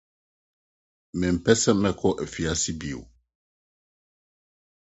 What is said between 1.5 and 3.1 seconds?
sɛ mekɔ afiase bio.